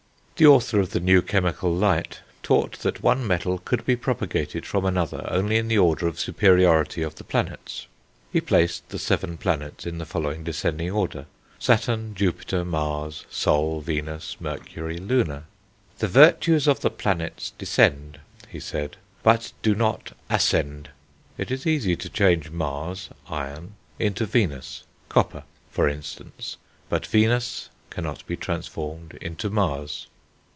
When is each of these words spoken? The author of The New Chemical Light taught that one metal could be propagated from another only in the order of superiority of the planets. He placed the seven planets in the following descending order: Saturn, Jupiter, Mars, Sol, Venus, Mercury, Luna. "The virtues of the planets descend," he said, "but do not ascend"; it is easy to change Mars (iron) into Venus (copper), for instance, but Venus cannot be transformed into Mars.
The 0.37 0.47
author 0.47 0.79
of 0.79 0.89
The 0.89 0.99
New 0.99 1.21
Chemical 1.21 1.71
Light 1.71 2.21
taught 2.41 2.79
that 2.79 3.03
one 3.03 3.27
metal 3.27 3.59
could 3.59 3.85
be 3.85 3.95
propagated 3.95 4.65
from 4.65 4.85
another 4.85 5.23
only 5.29 5.55
in 5.55 5.67
the 5.67 5.77
order 5.77 6.07
of 6.07 6.19
superiority 6.19 7.03
of 7.03 7.13
the 7.13 7.23
planets. 7.23 7.85
He 8.33 8.41
placed 8.41 8.89
the 8.89 8.97
seven 8.97 9.37
planets 9.37 9.85
in 9.85 9.99
the 9.99 10.05
following 10.07 10.43
descending 10.43 10.89
order: 10.89 11.27
Saturn, 11.59 12.15
Jupiter, 12.15 12.65
Mars, 12.65 13.27
Sol, 13.29 13.81
Venus, 13.81 14.35
Mercury, 14.39 14.97
Luna. 14.97 15.43
"The 15.99 16.07
virtues 16.07 16.67
of 16.67 16.79
the 16.79 16.89
planets 16.89 17.51
descend," 17.59 18.19
he 18.49 18.59
said, 18.59 18.97
"but 19.21 19.51
do 19.61 19.75
not 19.75 20.13
ascend"; 20.27 20.89
it 21.37 21.51
is 21.51 21.67
easy 21.67 21.95
to 21.97 22.09
change 22.09 22.49
Mars 22.49 23.09
(iron) 23.29 23.75
into 23.99 24.25
Venus 24.25 24.85
(copper), 25.07 25.43
for 25.69 25.87
instance, 25.87 26.57
but 26.89 27.05
Venus 27.05 27.69
cannot 27.91 28.25
be 28.25 28.35
transformed 28.35 29.13
into 29.21 29.51
Mars. 29.51 30.07